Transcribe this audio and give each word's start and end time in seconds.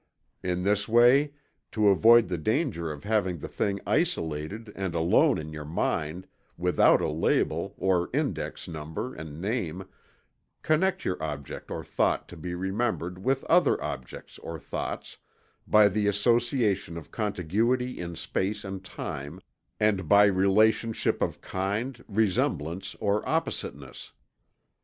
In 0.41 0.63
this 0.63 0.87
way 0.87 1.33
to 1.73 1.89
avoid 1.89 2.27
the 2.27 2.39
danger 2.39 2.91
of 2.91 3.03
having 3.03 3.37
the 3.37 3.47
thing 3.47 3.79
isolated 3.85 4.73
and 4.75 4.95
alone 4.95 5.37
in 5.37 5.53
your 5.53 5.63
mind 5.63 6.25
without 6.57 7.01
a 7.01 7.07
label, 7.07 7.75
or 7.77 8.09
index 8.11 8.67
number 8.67 9.13
and 9.13 9.39
name, 9.39 9.87
connect 10.63 11.05
your 11.05 11.21
object 11.21 11.69
or 11.69 11.83
thought 11.83 12.27
to 12.29 12.35
be 12.35 12.55
remembered 12.55 13.23
with 13.23 13.43
other 13.43 13.79
objects 13.79 14.39
or 14.39 14.57
thoughts, 14.57 15.19
by 15.67 15.87
the 15.87 16.07
association 16.07 16.97
of 16.97 17.11
contiguity 17.11 17.99
in 17.99 18.15
space 18.15 18.63
and 18.65 18.83
time, 18.83 19.39
and 19.79 20.09
by 20.09 20.23
relationship 20.25 21.21
of 21.21 21.41
kind, 21.41 22.03
resemblance 22.07 22.95
or 22.99 23.21
oppositeness. 23.29 24.13